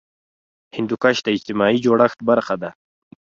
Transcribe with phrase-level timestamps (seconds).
[0.75, 2.69] هندوکش د اجتماعي جوړښت برخه ده.